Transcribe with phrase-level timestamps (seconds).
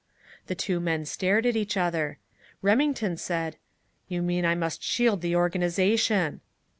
[0.47, 2.17] The two men stared at each other.
[2.63, 3.57] Remington said:
[4.07, 6.41] "You mean I must shield the organization!"